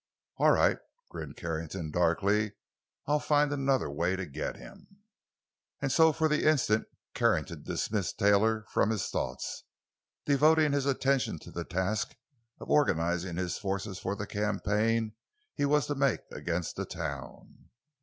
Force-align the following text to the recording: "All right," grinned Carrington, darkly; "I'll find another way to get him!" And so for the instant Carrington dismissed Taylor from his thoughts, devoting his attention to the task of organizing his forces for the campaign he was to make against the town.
"All 0.37 0.49
right," 0.49 0.79
grinned 1.11 1.35
Carrington, 1.37 1.91
darkly; 1.91 2.53
"I'll 3.05 3.19
find 3.19 3.53
another 3.53 3.87
way 3.87 4.15
to 4.15 4.25
get 4.25 4.55
him!" 4.55 4.87
And 5.79 5.91
so 5.91 6.11
for 6.11 6.27
the 6.27 6.49
instant 6.49 6.87
Carrington 7.13 7.61
dismissed 7.61 8.17
Taylor 8.17 8.65
from 8.71 8.89
his 8.89 9.07
thoughts, 9.09 9.63
devoting 10.25 10.71
his 10.71 10.87
attention 10.87 11.37
to 11.41 11.51
the 11.51 11.65
task 11.65 12.15
of 12.59 12.67
organizing 12.67 13.37
his 13.37 13.59
forces 13.59 13.99
for 13.99 14.15
the 14.15 14.25
campaign 14.25 15.13
he 15.53 15.65
was 15.65 15.85
to 15.85 15.93
make 15.93 16.21
against 16.31 16.77
the 16.77 16.85
town. 16.85 17.69